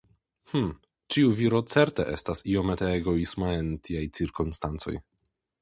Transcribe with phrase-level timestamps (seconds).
[0.53, 0.69] Hm,
[1.15, 4.99] ĉiu viro certe estas iomete egoisma en tiaj cirkonstancoj.